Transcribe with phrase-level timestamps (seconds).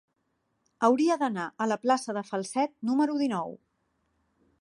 [0.87, 3.55] Hauria d'anar a la plaça de Falset número dinou.